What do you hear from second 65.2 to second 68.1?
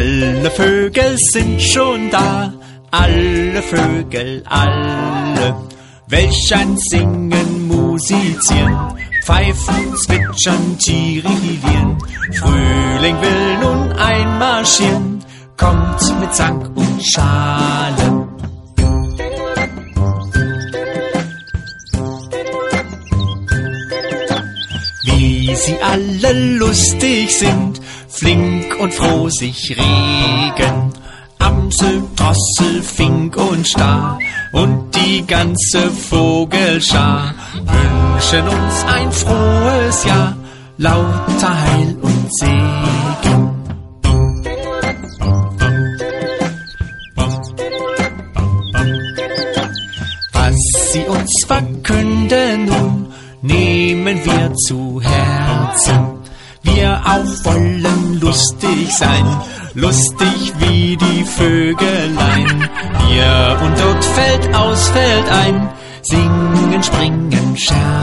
ein, singen, springen, scherzen.